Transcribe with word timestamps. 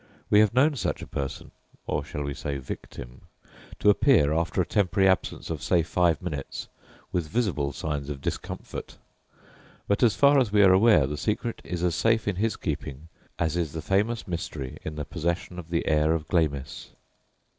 We 0.31 0.39
have 0.39 0.55
known 0.55 0.75
such 0.77 1.03
a 1.03 1.07
person 1.07 1.51
or 1.85 2.03
shall 2.03 2.23
we 2.23 2.33
say 2.33 2.57
victim? 2.57 3.21
to 3.77 3.91
appear 3.91 4.33
after 4.33 4.59
a 4.59 4.65
temporary 4.65 5.07
absence, 5.07 5.51
of 5.51 5.61
say, 5.61 5.83
five 5.83 6.23
minutes, 6.23 6.67
with 7.11 7.27
visible 7.27 7.71
signs 7.71 8.09
of 8.09 8.19
discomfort; 8.19 8.97
but 9.87 10.01
as 10.01 10.15
far 10.15 10.39
as 10.39 10.51
we 10.51 10.63
are 10.63 10.73
aware 10.73 11.05
the 11.05 11.17
secret 11.17 11.61
is 11.63 11.83
as 11.83 11.93
safe 11.93 12.27
in 12.27 12.37
his 12.37 12.55
keeping 12.55 13.09
as 13.37 13.55
is 13.55 13.73
the 13.73 13.81
famous 13.83 14.27
mystery 14.27 14.79
in 14.83 14.95
the 14.95 15.05
possession 15.05 15.59
of 15.59 15.69
the 15.69 15.85
heir 15.87 16.13
of 16.13 16.27
Glamis. 16.27 16.93